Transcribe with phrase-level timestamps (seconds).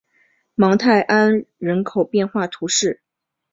[0.55, 1.29] 芒泰埃
[1.59, 3.03] 人口变化图示